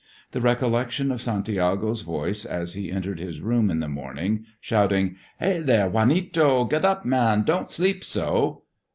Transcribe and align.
The 0.31 0.41
recollection 0.41 1.11
of 1.11 1.21
Santiago's 1.21 2.01
voice 2.01 2.43
as 2.43 2.73
he 2.73 2.91
entered 2.91 3.19
his 3.19 3.39
room 3.39 3.69
in 3.69 3.81
the 3.81 3.87
morning, 3.87 4.47
shouting, 4.59 5.17
"Hey 5.39 5.59
there, 5.59 5.91
Juanito! 5.91 6.65
get 6.65 6.83
up, 6.83 7.05
man; 7.05 7.43
don't 7.43 7.69
sleep 7.69 8.03
so!" 8.03 8.63